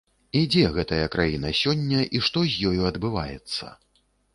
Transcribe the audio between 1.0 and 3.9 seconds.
краіна сёння і што з ёю адбываецца?